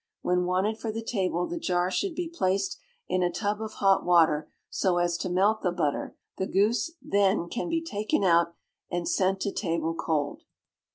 When 0.23 0.45
wanted 0.45 0.79
for 0.79 0.91
the 0.91 1.03
table 1.03 1.45
the 1.45 1.59
jar 1.59 1.91
should 1.91 2.15
be 2.15 2.27
placed 2.27 2.79
in 3.07 3.21
a 3.21 3.31
tub 3.31 3.61
of 3.61 3.73
hot 3.73 4.03
water, 4.03 4.49
so 4.67 4.97
as 4.97 5.15
to 5.19 5.29
melt 5.29 5.61
the 5.61 5.71
butter, 5.71 6.15
the 6.39 6.47
goose 6.47 6.93
then 7.03 7.47
can 7.47 7.69
he 7.69 7.83
taken 7.83 8.23
out, 8.23 8.55
and 8.89 9.07
sent 9.07 9.41
to 9.41 9.51
table 9.51 9.93
cold. 9.93 10.41